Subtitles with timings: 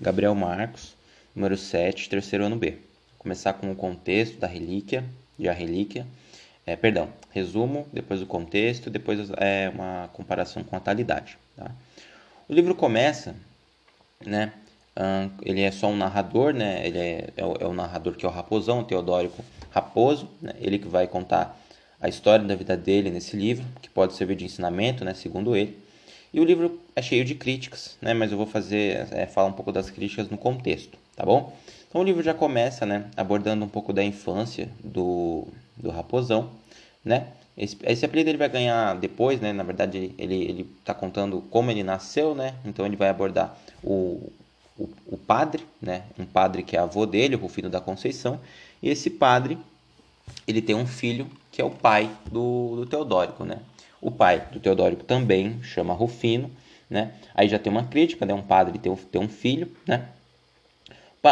[0.00, 0.94] Gabriel Marcos,
[1.34, 2.70] número 7, terceiro ano B.
[2.70, 2.78] Vou
[3.18, 5.04] começar com o contexto da relíquia,
[5.38, 6.06] de a relíquia.
[6.64, 11.36] É, perdão, resumo, depois o contexto, depois é uma comparação com a talidade.
[11.54, 11.70] Tá?
[12.48, 13.36] O livro começa,
[14.24, 14.52] né?
[15.42, 16.86] ele é só um narrador, né?
[16.86, 20.52] Ele é, é, o, é o narrador que é o Raposão, o Teodórico Raposo, né?
[20.58, 21.58] ele que vai contar
[22.00, 25.12] a história da vida dele nesse livro, que pode servir de ensinamento, né?
[25.12, 25.78] Segundo ele.
[26.32, 28.14] E o livro é cheio de críticas, né?
[28.14, 31.52] Mas eu vou fazer, é, falar um pouco das críticas no contexto, tá bom?
[31.88, 33.10] Então o livro já começa, né?
[33.16, 36.50] Abordando um pouco da infância do, do Raposão,
[37.04, 37.26] né?
[37.58, 39.52] Esse, esse apelido ele vai ganhar depois, né?
[39.52, 42.54] Na verdade, ele ele está contando como ele nasceu, né?
[42.64, 44.32] Então ele vai abordar o,
[44.78, 46.04] o, o, padre, né?
[46.16, 48.40] Um padre que é avô dele, o Rufino da Conceição.
[48.80, 49.58] E esse padre,
[50.46, 53.58] ele tem um filho que é o pai do, do Teodórico, né?
[54.00, 56.50] O pai do Teodórico também chama Rufino,
[56.88, 57.12] né?
[57.34, 58.34] Aí já tem uma crítica, né?
[58.34, 60.06] Um padre tem um, tem um filho, né?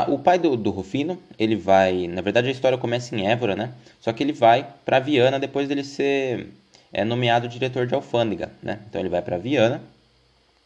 [0.08, 2.06] O pai do, do Rufino, ele vai...
[2.08, 3.72] Na verdade, a história começa em Évora, né?
[4.00, 6.48] Só que ele vai para Viana depois dele ser
[6.92, 8.80] é, nomeado diretor de alfândega, né?
[8.88, 9.80] Então ele vai para Viana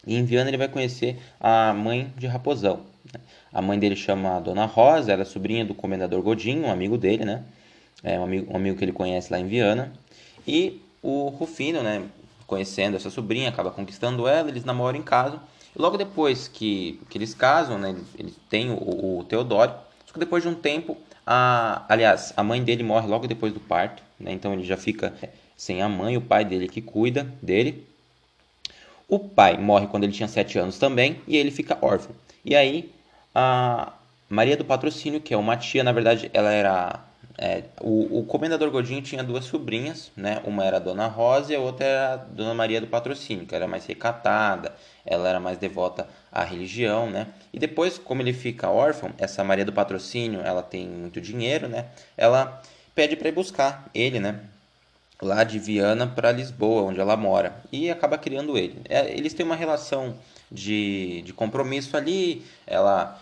[0.05, 2.81] e em Viana ele vai conhecer a mãe de Raposão.
[3.14, 3.20] Né?
[3.53, 7.25] A mãe dele chama Dona Rosa, ela é sobrinha do comendador Godinho, um amigo dele,
[7.25, 7.44] né?
[8.03, 9.92] É um amigo, um amigo que ele conhece lá em Viana.
[10.47, 12.05] E o Rufino, né,
[12.47, 15.41] conhecendo essa sobrinha, acaba conquistando ela, eles namoram em casa.
[15.75, 19.72] E logo depois que, que eles casam, né, eles têm o, o Teodoro.
[20.06, 23.61] Só que depois de um tempo, a, aliás, a mãe dele morre logo depois do
[23.61, 25.12] parto, né, então ele já fica
[25.56, 27.87] sem a mãe, o pai dele que cuida dele.
[29.09, 32.14] O pai morre quando ele tinha 7 anos também e ele fica órfão.
[32.44, 32.92] E aí,
[33.34, 33.92] a
[34.28, 37.05] Maria do Patrocínio, que é uma tia, na verdade, ela era
[37.38, 40.42] é, o, o, comendador Godinho tinha duas sobrinhas, né?
[40.44, 43.55] Uma era a Dona Rosa e a outra era a Dona Maria do Patrocínio, que
[43.55, 47.28] era mais recatada, ela era mais devota à religião, né?
[47.53, 51.86] E depois, como ele fica órfão, essa Maria do Patrocínio, ela tem muito dinheiro, né?
[52.16, 52.62] Ela
[52.94, 54.41] pede para ir buscar ele, né?
[55.20, 58.82] Lá de Viana para Lisboa, onde ela mora, e acaba criando ele.
[58.88, 60.16] É, eles têm uma relação
[60.50, 63.19] de, de compromisso ali, ela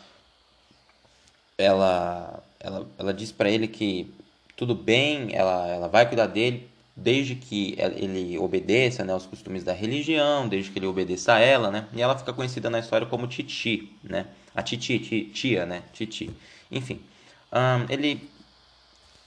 [1.59, 4.12] ela ela, ela diz para ele que
[4.56, 9.72] tudo bem, ela, ela vai cuidar dele desde que ele obedeça né, aos costumes da
[9.72, 11.88] religião, desde que ele obedeça a ela, né?
[11.94, 14.26] E ela fica conhecida na história como Titi, né?
[14.54, 14.99] A Titi,
[15.32, 15.82] tia, né?
[15.94, 16.31] Titi.
[16.70, 17.00] Enfim,
[17.50, 18.28] um, ele...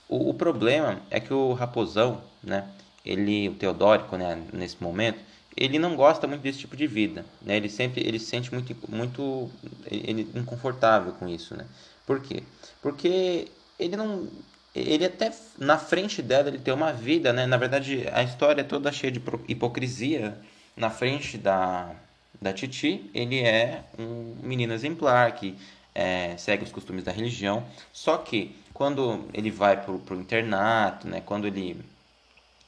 [0.08, 2.68] O, o, problema é que o Raposão, né?
[3.04, 4.40] Ele, o Teodórico, né?
[4.52, 5.18] Nesse momento,
[5.56, 7.56] ele não gosta muito desse tipo de vida, né?
[7.56, 9.50] Ele sempre, ele se sente muito, muito,
[9.90, 11.66] ele inconfortável com isso, né?
[12.06, 12.42] Por quê?
[12.82, 13.48] Porque
[13.78, 14.28] ele não
[14.74, 17.46] ele até na frente dela ele tem uma vida, né?
[17.46, 20.36] Na verdade, a história é toda cheia de hipocrisia.
[20.76, 21.94] Na frente da
[22.42, 25.56] da Titi, ele é um menino exemplar que
[25.94, 27.64] é, segue os costumes da religião.
[27.92, 31.22] Só que quando ele vai pro, pro internato, né?
[31.24, 31.80] Quando ele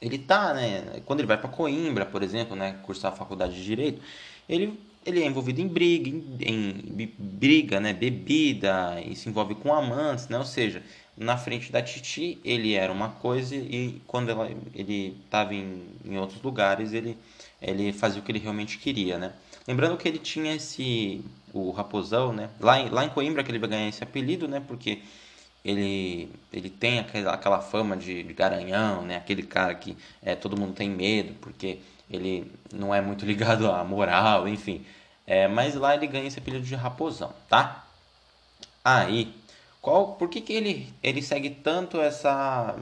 [0.01, 1.01] ele tá, né?
[1.05, 2.79] Quando ele vai para Coimbra, por exemplo, né?
[2.83, 4.01] Cursar a faculdade de direito,
[4.47, 9.73] ele ele é envolvido em briga, em, em, briga, né, bebida, e se envolve com
[9.73, 10.37] amantes, né?
[10.37, 10.83] Ou seja,
[11.15, 16.17] na frente da Titi ele era uma coisa e quando ela, ele estava em, em
[16.17, 17.17] outros lugares ele,
[17.61, 19.33] ele fazia o que ele realmente queria, né?
[19.65, 22.49] Lembrando que ele tinha esse o Raposão, né?
[22.59, 24.61] Lá em, lá em Coimbra que ele vai ganhar esse apelido, né?
[24.67, 24.99] Porque
[25.69, 29.17] ele, ele tem aquela, aquela fama de, de garanhão, né?
[29.17, 31.79] Aquele cara que é, todo mundo tem medo porque
[32.09, 34.85] ele não é muito ligado à moral, enfim.
[35.25, 37.85] É, mas lá ele ganha esse apelido de raposão, tá?
[38.83, 39.35] Aí,
[39.81, 42.73] qual, por que, que ele, ele segue tanto essa,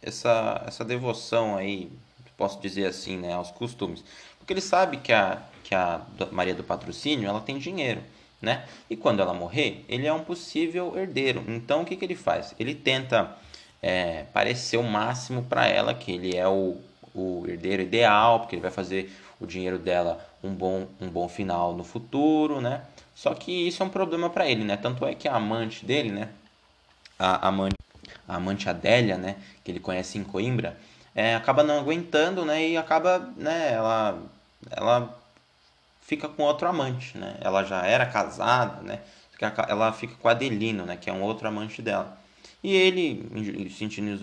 [0.00, 1.90] essa, essa devoção aí,
[2.36, 4.04] posso dizer assim, né, aos costumes?
[4.38, 8.00] Porque ele sabe que a, que a Maria do Patrocínio, ela tem dinheiro,
[8.40, 8.64] né?
[8.88, 11.44] E quando ela morrer, ele é um possível herdeiro.
[11.48, 12.54] Então, o que, que ele faz?
[12.58, 13.36] Ele tenta
[13.82, 16.76] é, parecer o máximo para ela que ele é o,
[17.14, 21.74] o herdeiro ideal, porque ele vai fazer o dinheiro dela um bom, um bom final
[21.74, 22.82] no futuro, né?
[23.14, 24.76] Só que isso é um problema para ele, né?
[24.76, 26.28] Tanto é que a amante dele, né?
[27.18, 27.74] A amante,
[28.28, 29.36] a amante Adélia, né?
[29.64, 30.78] Que ele conhece em Coimbra,
[31.14, 32.68] é, acaba não aguentando, né?
[32.68, 33.72] E acaba, né?
[33.72, 34.22] Ela,
[34.70, 35.18] ela
[36.08, 37.36] fica com outro amante, né?
[37.38, 39.00] Ela já era casada, né?
[39.68, 40.96] Ela fica com Adelino, né?
[40.96, 42.18] Que é um outro amante dela.
[42.64, 44.18] E ele, sentindo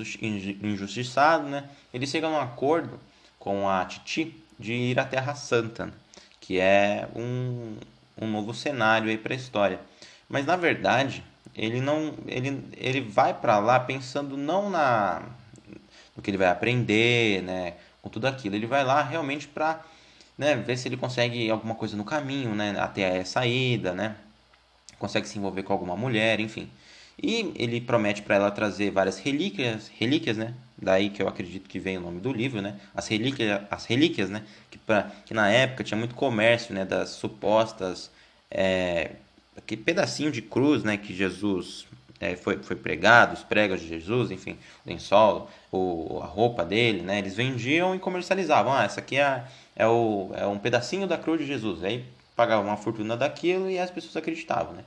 [0.63, 1.69] injustiçado, né?
[1.93, 2.99] Ele chega num acordo
[3.37, 5.93] com a Titi de ir à Terra Santa,
[6.41, 7.77] que é um,
[8.19, 9.79] um novo cenário aí para a história.
[10.27, 11.23] Mas na verdade,
[11.53, 15.21] ele não ele, ele vai para lá pensando não na
[16.15, 18.55] no que ele vai aprender, né, com tudo aquilo.
[18.55, 19.81] Ele vai lá realmente para
[20.37, 24.15] né, ver se ele consegue alguma coisa no caminho, né, até a saída, né?
[24.99, 26.69] consegue se envolver com alguma mulher, enfim.
[27.21, 30.53] E ele promete para ela trazer várias relíquias, relíquias, né?
[30.77, 32.77] Daí que eu acredito que vem o nome do livro, né?
[32.93, 34.43] As relíquias, as relíquias, né?
[34.69, 36.83] Que, pra, que na época tinha muito comércio, né?
[36.83, 38.11] Das supostas
[38.51, 39.11] é,
[39.55, 40.97] aquele pedacinho de cruz, né?
[40.97, 41.87] Que Jesus
[42.19, 47.01] é, foi, foi pregado, os pregos de Jesus, enfim, o lençol, o, a roupa dele,
[47.01, 47.19] né?
[47.19, 48.73] Eles vendiam e comercializavam.
[48.73, 49.43] Ah, essa aqui é,
[49.75, 51.83] é, o, é um pedacinho da cruz de Jesus.
[51.83, 54.83] Aí pagavam uma fortuna daquilo e as pessoas acreditavam, né?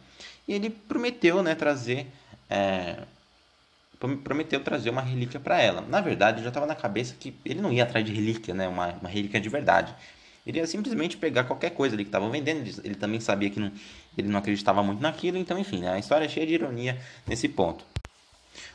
[0.47, 2.07] E ele prometeu, né, trazer
[2.49, 2.97] é,
[3.99, 5.81] prometeu trazer uma relíquia para ela.
[5.83, 8.89] Na verdade, já estava na cabeça que ele não ia atrás de relíquia, né, uma,
[8.95, 9.95] uma relíquia de verdade.
[10.49, 12.67] Ele ia simplesmente pegar qualquer coisa ali que estavam vendendo.
[12.83, 13.71] Ele, também sabia que não,
[14.17, 15.37] ele não acreditava muito naquilo.
[15.37, 17.85] Então, enfim, né, a história é cheia de ironia nesse ponto.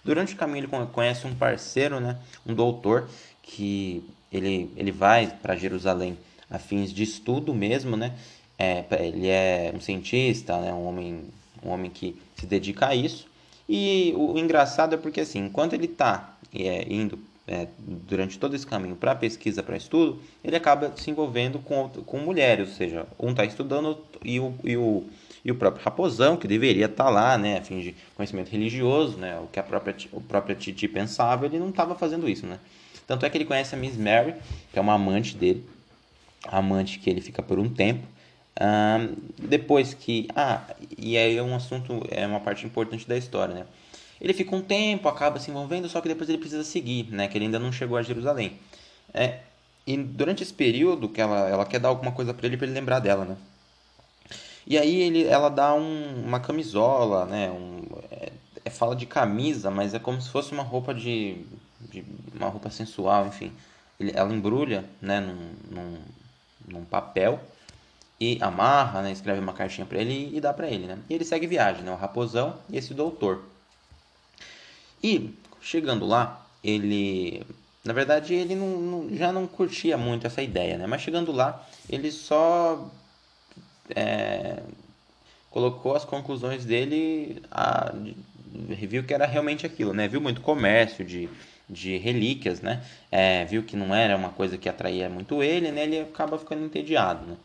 [0.05, 3.09] Durante o caminho ele conhece um parceiro, né, um doutor,
[3.41, 6.17] que ele, ele vai para Jerusalém
[6.49, 8.13] a fins de estudo mesmo, né?
[8.57, 11.25] É, ele é um cientista, né, um homem
[11.65, 13.27] um homem que se dedica a isso.
[13.67, 17.17] E o, engraçado é porque, assim, enquanto ele está é, indo
[17.47, 22.17] é, durante todo esse caminho para pesquisa, para estudo, ele acaba se envolvendo com, com
[22.19, 25.03] mulheres, ou seja, um está estudando e o, e, o,
[25.43, 29.17] e o próprio Raposão, que deveria estar tá lá, né, a fim de conhecimento religioso,
[29.17, 32.59] né, o que a própria, o própria Titi pensava, ele não estava fazendo isso, né.
[33.05, 34.35] Tanto é que ele conhece a Miss Mary,
[34.71, 35.65] que é uma amante dele,
[36.45, 38.07] amante que ele fica por um tempo,
[38.59, 39.15] um,
[39.47, 40.27] depois que.
[40.35, 40.61] Ah,
[40.97, 43.65] e aí é um assunto, é uma parte importante da história, né?
[44.21, 47.27] Ele fica um tempo, acaba se envolvendo, só que depois ele precisa seguir, né?
[47.27, 48.59] Que ele ainda não chegou a Jerusalém.
[49.13, 49.39] É,
[49.85, 52.75] e durante esse período que ela, ela quer dar alguma coisa para ele para ele
[52.75, 53.37] lembrar dela, né?
[54.65, 57.51] E aí ele, ela dá um, uma camisola, né?
[57.51, 57.81] Um,
[58.11, 58.31] é,
[58.63, 61.45] é, fala de camisa, mas é como se fosse uma roupa de,
[61.91, 63.51] de uma roupa sensual, enfim.
[63.99, 65.19] Ele, ela embrulha, né?
[65.19, 65.97] Num, num,
[66.67, 67.41] num papel
[68.19, 70.97] e amarra, né, escreve uma cartinha para ele e dá para ele, né?
[71.09, 71.91] E ele segue viagem, né?
[71.91, 73.43] O raposão e esse doutor.
[75.03, 77.43] E chegando lá, ele,
[77.83, 80.87] na verdade, ele não, não, já não curtia muito essa ideia, né?
[80.87, 82.89] Mas chegando lá, ele só
[83.95, 84.61] é,
[85.51, 87.93] colocou as conclusões dele, a,
[88.51, 90.07] viu que era realmente aquilo, né?
[90.07, 91.29] Viu muito comércio de
[91.69, 92.83] de relíquias, né?
[93.11, 95.83] É, viu que não era uma coisa que atraía muito ele, né?
[95.83, 97.37] Ele acaba ficando entediado, né?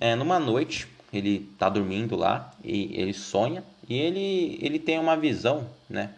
[0.00, 5.16] É, numa noite, ele está dormindo lá e ele sonha e ele, ele tem uma
[5.16, 6.10] visão, né?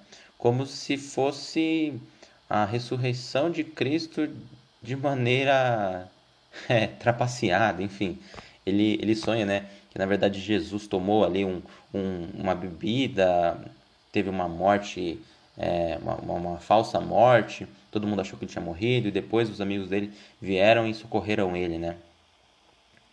[0.43, 1.95] Como se fosse
[2.51, 4.29] a ressurreição de Cristo
[4.83, 6.11] de maneira
[6.69, 8.19] é, trapaceada, enfim.
[8.67, 9.69] Ele, ele sonha, né?
[9.89, 11.63] Que na verdade Jesus tomou ali um,
[11.95, 13.57] um uma bebida,
[14.11, 15.21] teve uma morte,
[15.57, 19.61] é, uma, uma falsa morte, todo mundo achou que ele tinha morrido e depois os
[19.61, 21.95] amigos dele vieram e socorreram ele, né?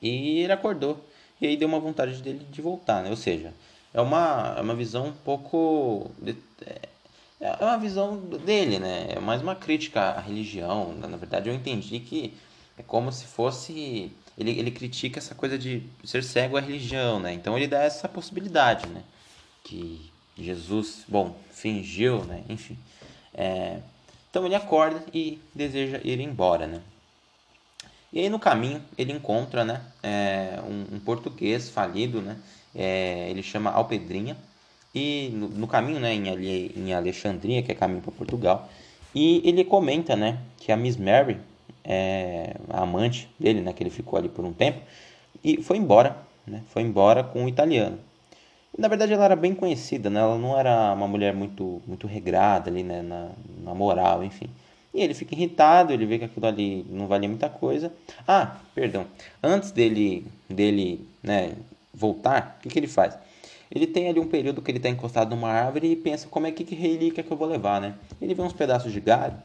[0.02, 1.06] E ele acordou.
[1.40, 3.12] E aí deu uma vontade dele de voltar, né?
[3.12, 3.54] Ou seja,
[3.94, 6.10] é uma, é uma visão um pouco.
[6.20, 6.36] De,
[6.66, 6.90] é,
[7.39, 9.07] é uma visão dele, né?
[9.09, 10.94] É mais uma crítica à religião.
[10.94, 12.33] Na verdade, eu entendi que
[12.77, 14.12] é como se fosse.
[14.38, 17.33] Ele, ele critica essa coisa de ser cego à religião, né?
[17.33, 19.03] Então ele dá essa possibilidade, né?
[19.63, 22.44] Que Jesus, bom, fingiu, né?
[22.50, 22.77] Enfim.
[23.33, 23.80] É,
[24.30, 26.81] então ele acorda e deseja ir embora, né?
[28.12, 32.38] E aí no caminho ele encontra né, é, um, um, português falido, né,
[32.74, 34.36] é, ele chama Alpedrinha,
[34.94, 38.69] e no, no caminho né, em, em Alexandria, que é caminho para Portugal,
[39.13, 41.38] e ele comenta né, que a Miss Mary,
[41.84, 44.81] é, a amante dele, né, que ele ficou ali por um tempo,
[45.43, 48.00] e foi embora, né, foi embora com o italiano.
[48.77, 52.69] na verdade ela era bem conhecida, né, ela não era uma mulher muito, muito regrada
[52.69, 53.29] ali né, na,
[53.63, 54.50] na moral, enfim.
[54.93, 57.93] E ele fica irritado, ele vê que aquilo ali não valia muita coisa.
[58.27, 59.05] Ah, perdão.
[59.41, 61.53] Antes dele, dele né,
[61.93, 63.15] voltar, o que, que ele faz?
[63.72, 66.52] Ele tem ali um período que ele está encostado numa árvore e pensa como é
[66.52, 67.96] que, que relíquia que eu vou levar, né?
[68.22, 69.36] Ele vê uns pedaços de galho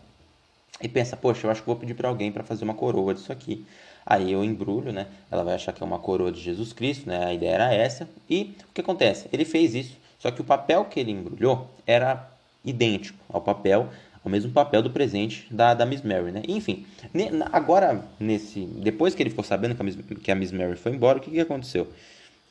[0.81, 3.31] e pensa, poxa, eu acho que vou pedir para alguém para fazer uma coroa disso
[3.31, 3.65] aqui.
[4.07, 5.07] Aí eu embrulho, né?
[5.31, 7.27] Ela vai achar que é uma coroa de Jesus Cristo, né?
[7.27, 8.09] A ideia era essa.
[8.29, 9.29] E o que acontece?
[9.33, 12.31] Ele fez isso, só que o papel que ele embrulhou era
[12.65, 13.89] idêntico ao papel
[14.25, 16.43] o mesmo papel do presente da, da Miss Mary, né?
[16.49, 16.87] Enfim,
[17.53, 20.93] agora, nesse depois que ele ficou sabendo que a Miss, que a Miss Mary foi
[20.93, 21.87] embora, o que, que aconteceu?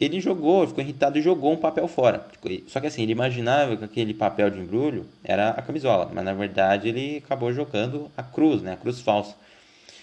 [0.04, 2.26] Ele jogou, ficou irritado e jogou um papel fora.
[2.68, 6.34] Só que assim, ele imaginava que aquele papel de embrulho era a camisola, mas na
[6.34, 8.74] verdade ele acabou jogando a cruz, né?
[8.74, 9.36] A cruz falsa.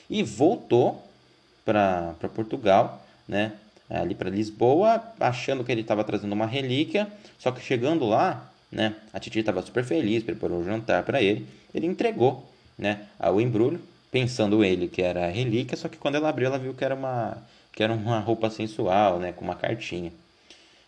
[0.08, 1.02] E voltou
[1.64, 3.52] para Portugal, né?
[3.88, 8.94] Ali para Lisboa, achando que ele estava trazendo uma relíquia, só que chegando lá, né?
[9.12, 11.46] A Titi estava super feliz, preparou um jantar para ele.
[11.74, 13.00] Ele entregou, né,
[13.32, 13.80] o embrulho,
[14.10, 17.38] pensando ele que era relíquia, só que quando ela abriu, ela viu que era uma
[17.72, 20.12] que era uma roupa sensual, né, com uma cartinha.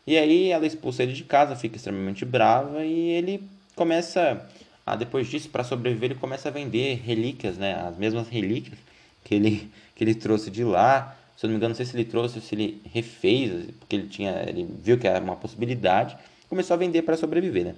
[0.07, 4.45] E aí ela expulsa ele de casa, fica extremamente brava e ele começa
[4.85, 7.75] a depois disso para sobreviver ele começa a vender relíquias, né?
[7.75, 8.79] As mesmas relíquias
[9.25, 11.17] que ele que ele trouxe de lá.
[11.37, 13.97] Se eu não me engano, não sei se ele trouxe ou se ele refez, porque
[13.97, 16.17] ele tinha ele viu que era uma possibilidade,
[16.49, 17.75] começou a vender para sobreviver, né?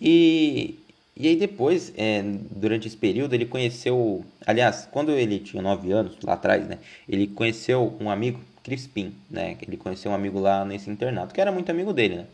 [0.00, 0.78] E
[1.18, 6.18] e aí depois, é, durante esse período, ele conheceu, aliás, quando ele tinha 9 anos,
[6.22, 10.90] lá atrás, né, ele conheceu um amigo, Crispim, né, ele conheceu um amigo lá nesse
[10.90, 12.26] internato, que era muito amigo dele, né,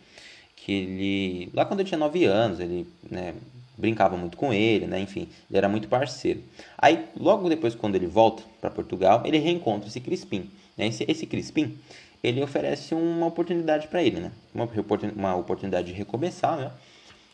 [0.57, 3.35] que ele, lá quando ele tinha 9 anos, ele, né,
[3.79, 6.43] brincava muito com ele, né, enfim, ele era muito parceiro.
[6.77, 11.25] Aí, logo depois, quando ele volta para Portugal, ele reencontra esse Crispim, né, esse, esse
[11.25, 11.79] Crispim,
[12.21, 14.69] ele oferece uma oportunidade para ele, né, uma,
[15.15, 16.73] uma oportunidade de recomeçar, né,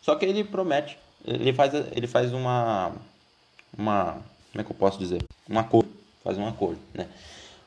[0.03, 2.93] só que ele promete ele faz, ele faz uma,
[3.77, 4.15] uma,
[4.53, 5.23] como é que eu posso dizer?
[5.49, 5.91] Um acordo,
[6.23, 7.07] faz um acordo, né?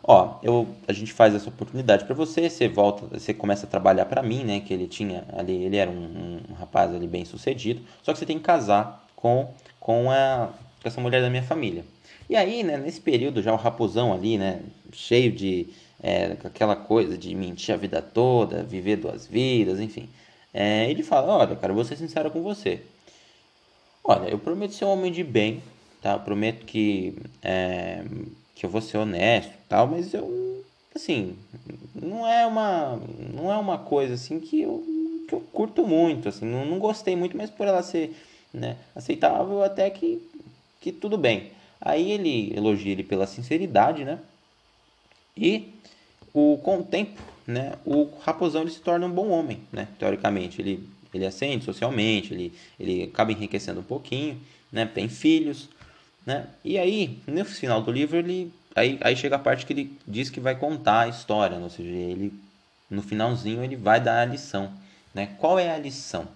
[0.04, 4.06] Ó, eu, a gente faz essa oportunidade para você, você volta, você começa a trabalhar
[4.06, 4.60] para mim, né?
[4.60, 8.26] Que ele tinha ali, ele era um, um, rapaz ali bem sucedido, só que você
[8.26, 10.50] tem que casar com, com, a,
[10.82, 11.86] com essa mulher da minha família.
[12.28, 15.68] E aí, né, nesse período já o raposão ali, né, cheio de
[16.02, 20.10] é, aquela coisa de mentir a vida toda, viver duas vidas, enfim.
[20.54, 22.82] É, ele fala, olha, cara, eu vou ser sincero com você.
[24.04, 25.62] Olha, eu prometo ser um homem de bem,
[26.02, 26.14] tá?
[26.14, 28.04] Eu prometo que, é,
[28.56, 30.66] que eu vou ser honesto, tal, mas eu,
[30.96, 31.36] assim,
[31.94, 33.00] não é uma,
[33.34, 34.84] não é uma coisa assim que eu,
[35.28, 38.16] que eu curto muito, assim, não, não gostei muito, mas por ela ser,
[38.52, 40.20] né, aceitável até que,
[40.80, 41.52] que tudo bem.
[41.80, 44.20] Aí ele elogia ele pela sinceridade, né?
[45.38, 45.74] E
[46.34, 49.88] o, com o tempo, né, o raposão ele se torna um bom homem, né?
[50.00, 54.40] Teoricamente, ele ele ascende socialmente, ele, ele acaba enriquecendo um pouquinho,
[54.72, 54.86] né?
[54.86, 55.70] Tem filhos,
[56.26, 56.48] né?
[56.64, 60.30] E aí, no final do livro, ele aí, aí chega a parte que ele diz
[60.30, 61.64] que vai contar a história, né?
[61.64, 62.34] ou seja, ele
[62.90, 64.72] no finalzinho ele vai dar a lição,
[65.14, 65.36] né?
[65.38, 66.28] Qual é a lição?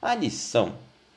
[0.00, 0.74] A lição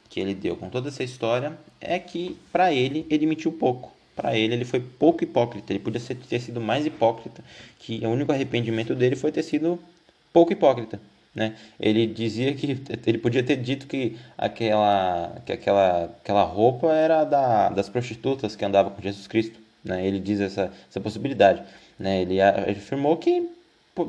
[0.09, 3.93] que ele deu com toda essa história é que para ele ele mentiu pouco.
[4.13, 5.71] Para ele ele foi pouco hipócrita.
[5.71, 7.43] Ele podia ter sido mais hipócrita,
[7.79, 9.79] que o único arrependimento dele foi ter sido
[10.33, 10.99] pouco hipócrita.
[11.33, 11.55] Né?
[11.79, 17.69] Ele dizia que ele podia ter dito que aquela, que aquela, aquela roupa era da,
[17.69, 19.59] das prostitutas que andavam com Jesus Cristo.
[19.83, 20.05] Né?
[20.05, 21.63] Ele diz essa, essa possibilidade.
[21.97, 22.21] Né?
[22.21, 23.49] Ele, afirmou que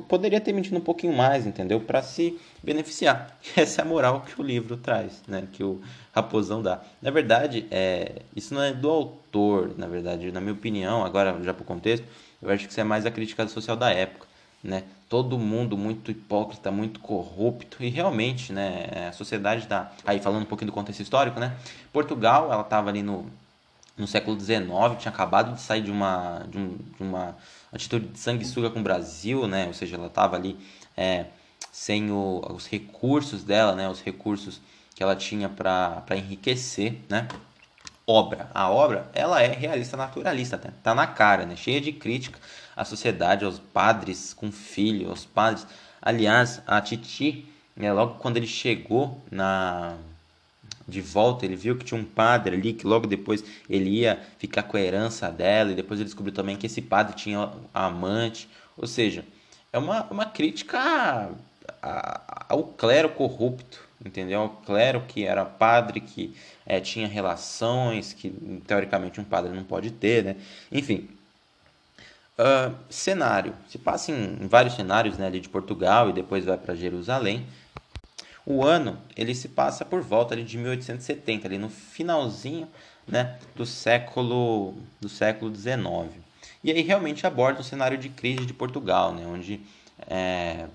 [0.09, 1.81] poderia ter mentido um pouquinho mais, entendeu?
[1.81, 3.39] Para se beneficiar.
[3.57, 5.47] Essa é a moral que o livro traz, né?
[5.53, 5.81] Que o
[6.13, 6.83] Raposão dá.
[7.01, 11.53] Na verdade, é, isso não é do autor, na verdade, na minha opinião, agora já
[11.53, 12.07] para o contexto,
[12.41, 14.32] eu acho que isso é mais a crítica social da época
[14.63, 14.85] né?
[15.09, 19.09] Todo mundo muito hipócrita, muito corrupto e realmente, né?
[19.09, 21.57] A sociedade está aí falando um pouquinho do contexto histórico, né?
[21.93, 23.27] Portugal, ela estava ali no,
[23.97, 24.63] no século XIX,
[24.99, 27.37] tinha acabado de sair de uma de, um, de uma
[27.73, 29.67] atitude de sanguessuga com o Brasil, né?
[29.67, 30.57] Ou seja, ela estava ali
[30.97, 31.27] é,
[31.73, 33.89] sem o, os recursos dela, né?
[33.89, 34.61] Os recursos
[34.95, 37.27] que ela tinha para enriquecer, né?
[38.07, 38.51] Obra.
[38.55, 40.71] A obra, ela é realista naturalista, tá?
[40.83, 41.57] tá na cara, né?
[41.57, 42.39] Cheia de crítica
[42.77, 45.67] à sociedade, aos padres com filho, aos padres.
[46.01, 49.97] Aliás, a Titi, né, logo quando ele chegou na
[50.87, 54.65] de volta, ele viu que tinha um padre ali que logo depois ele ia ficar
[54.65, 58.49] com a herança dela e depois ele descobriu também que esse padre tinha amante.
[58.77, 59.25] Ou seja,
[59.73, 61.31] é uma, uma crítica
[62.49, 64.43] ao clero corrupto, entendeu?
[64.43, 66.35] O clero que era padre, que
[66.67, 68.31] é, tinha relações que
[68.67, 70.37] teoricamente um padre não pode ter, né?
[70.71, 71.09] Enfim,
[72.39, 73.55] Uh, cenário.
[73.69, 77.47] Se passa em, em, vários cenários né, ali de Portugal e depois vai para Jerusalém.
[78.45, 82.69] O ano ele se passa por volta ali de 1870, ali no finalzinho
[83.07, 86.11] né, do século do século 19.
[86.65, 89.61] E aí realmente aborda o cenário de crise de Portugal, né, onde
[90.09, 90.67] é,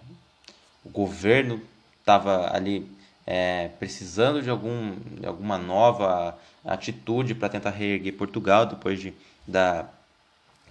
[0.85, 1.61] o governo
[1.99, 2.89] estava ali
[3.25, 9.13] é, precisando de, algum, de alguma nova atitude para tentar reerguer Portugal depois de,
[9.45, 9.85] da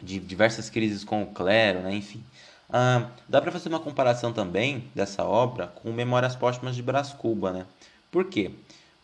[0.02, 1.94] de diversas crises com o clero, né?
[1.94, 2.22] enfim.
[2.68, 7.52] Ah, dá para fazer uma comparação também dessa obra com Memórias Póstumas de Brás Cuba,
[7.52, 7.66] né?
[8.10, 8.50] Por quê?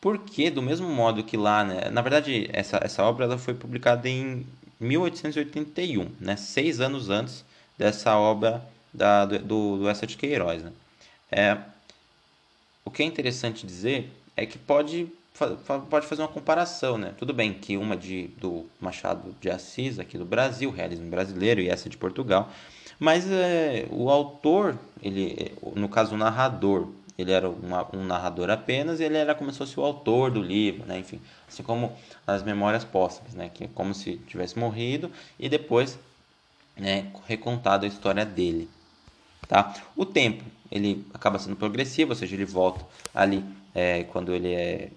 [0.00, 1.88] Porque do mesmo modo que lá, né?
[1.90, 4.44] na verdade, essa, essa obra ela foi publicada em
[4.80, 6.36] 1881, né?
[6.36, 7.44] seis anos antes
[7.78, 10.62] dessa obra da, do, do Essa de Queiroz.
[10.62, 10.72] Né?
[11.30, 11.56] É,
[12.84, 15.08] o que é interessante dizer é que pode
[15.88, 17.14] pode fazer uma comparação, né?
[17.16, 21.68] Tudo bem que uma de, do Machado de Assis, aqui do Brasil, realismo brasileiro, e
[21.68, 22.50] essa de Portugal,
[22.98, 29.00] mas é, o autor, ele, no caso o narrador, ele era uma, um narrador apenas,
[29.00, 30.98] ele era como se fosse o autor do livro, né?
[30.98, 31.92] Enfim, assim como
[32.26, 33.50] as memórias póstumas, né?
[33.52, 35.98] Que é como se tivesse morrido e depois,
[36.76, 38.68] né, recontado a história dele,
[39.48, 39.74] tá?
[39.96, 42.84] O tempo, ele acaba sendo progressivo, ou seja, ele volta
[43.14, 44.90] ali é, quando ele é,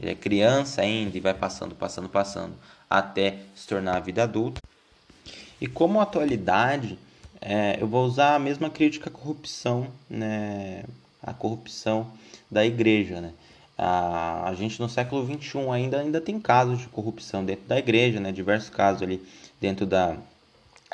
[0.00, 2.54] ele é criança ainda e vai passando, passando, passando,
[2.88, 4.60] até se tornar a vida adulta.
[5.60, 6.98] E como atualidade,
[7.40, 10.84] é, eu vou usar a mesma crítica à corrupção, né?
[11.22, 12.10] A corrupção
[12.50, 13.32] da igreja, né?
[13.78, 18.20] A, a gente no século XXI ainda, ainda tem casos de corrupção dentro da igreja,
[18.20, 18.32] né?
[18.32, 19.22] Diversos casos ali
[19.60, 20.16] dentro da...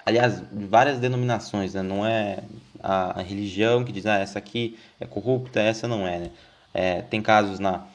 [0.05, 1.83] Aliás, várias denominações, né?
[1.83, 2.39] Não é
[2.83, 6.31] a, a religião que diz, ah, essa aqui é corrupta, essa não é, né?
[6.73, 7.87] É, tem casos na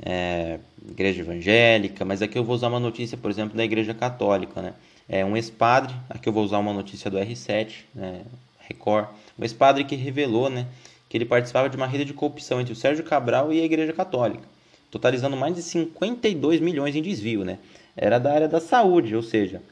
[0.00, 4.62] é, igreja evangélica, mas aqui eu vou usar uma notícia, por exemplo, da igreja católica,
[4.62, 4.74] né?
[5.08, 8.22] É um ex-padre, aqui eu vou usar uma notícia do R7, né?
[8.68, 10.66] Record, um ex-padre que revelou, né,
[11.08, 13.94] que ele participava de uma rede de corrupção entre o Sérgio Cabral e a igreja
[13.94, 14.44] católica,
[14.90, 17.58] totalizando mais de 52 milhões em desvio, né?
[17.96, 19.62] Era da área da saúde, ou seja,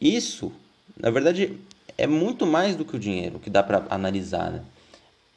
[0.00, 0.52] isso,
[0.96, 1.58] na verdade,
[1.96, 4.62] é muito mais do que o dinheiro que dá para analisar, né?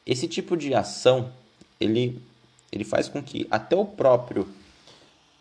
[0.06, 1.32] Esse tipo de ação,
[1.80, 2.22] ele
[2.72, 4.48] ele faz com que até o próprio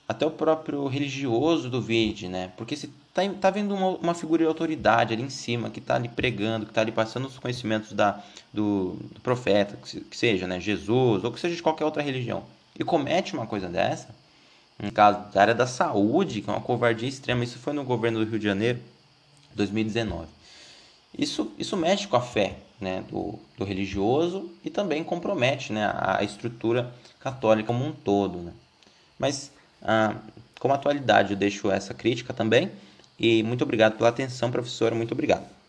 [0.09, 2.51] até o próprio religioso do vídeo, né?
[2.57, 5.95] Porque se tá, tá vendo uma, uma figura de autoridade ali em cima, que está
[5.95, 8.21] ali pregando, que está ali passando os conhecimentos da,
[8.53, 12.43] do, do profeta, que, que, seja né, Jesus, ou que seja de qualquer outra religião,
[12.77, 14.09] e comete uma coisa dessa,
[14.83, 18.19] no caso da área da saúde, que é uma covardia extrema, isso foi no governo
[18.19, 18.81] do Rio de Janeiro,
[19.55, 20.27] 2019.
[21.17, 26.23] Isso, isso mexe com a fé né, do, do religioso e também compromete né, a,
[26.25, 28.39] estrutura católica como um todo.
[28.39, 28.53] Né?
[29.19, 30.17] Mas, ah,
[30.59, 32.71] como atualidade, eu deixo essa crítica também.
[33.19, 34.95] E muito obrigado pela atenção, professora.
[34.95, 35.60] Muito obrigado.